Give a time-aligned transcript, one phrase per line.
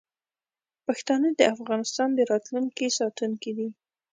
[0.85, 3.69] پښتانه د افغانستان د راتلونکي ساتونکي دي.